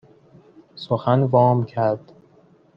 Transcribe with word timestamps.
سخن 0.83 1.19
وام 1.31 1.63
کرد 1.65 2.11